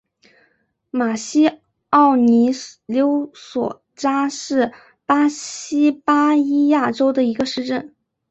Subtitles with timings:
[0.89, 1.59] 马西
[1.91, 2.49] 奥尼
[2.87, 4.73] 柳索扎是
[5.05, 7.93] 巴西巴伊亚州的一个市镇。